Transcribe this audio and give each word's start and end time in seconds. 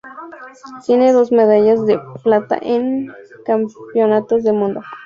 Tiene 0.83 1.13
dos 1.13 1.31
medallas 1.31 1.85
de 1.85 1.99
plata 2.23 2.57
en 2.59 3.13
Campeonatos 3.45 4.43
del 4.43 4.55
Mundo. 4.55 4.81